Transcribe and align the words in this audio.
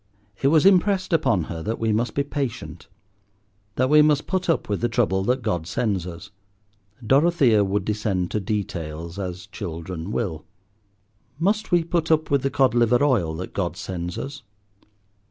It 0.41 0.47
was 0.47 0.65
impressed 0.65 1.13
upon 1.13 1.43
her 1.43 1.61
that 1.61 1.77
we 1.77 1.93
must 1.93 2.15
be 2.15 2.23
patient, 2.23 2.87
that 3.75 3.87
we 3.87 4.01
must 4.01 4.25
put 4.25 4.49
up 4.49 4.67
with 4.67 4.81
the 4.81 4.89
trouble 4.89 5.21
that 5.25 5.43
God 5.43 5.67
sends 5.67 6.07
us. 6.07 6.31
Dorothea 7.05 7.63
would 7.63 7.85
descend 7.85 8.31
to 8.31 8.39
details, 8.39 9.19
as 9.19 9.45
children 9.45 10.09
will. 10.11 10.43
"Must 11.37 11.71
we 11.71 11.83
put 11.83 12.09
up 12.09 12.31
with 12.31 12.41
the 12.41 12.49
cod 12.49 12.73
liver 12.73 13.03
oil 13.03 13.35
that 13.35 13.53
God 13.53 13.77
sends 13.77 14.17
us?" 14.17 14.41